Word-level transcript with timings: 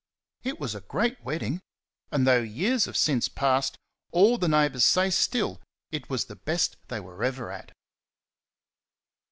It 0.43 0.59
was 0.59 0.73
a 0.73 0.81
great 0.81 1.21
wedding; 1.23 1.61
and 2.11 2.25
though 2.25 2.41
years 2.41 2.85
have 2.85 2.97
since 2.97 3.29
passed, 3.29 3.77
all 4.09 4.39
the 4.39 4.47
neighbours 4.47 4.83
say 4.83 5.11
still 5.11 5.61
it 5.91 6.09
was 6.09 6.25
the 6.25 6.35
best 6.37 6.75
they 6.87 6.99
were 6.99 7.23
ever 7.23 7.51
at. 7.51 7.71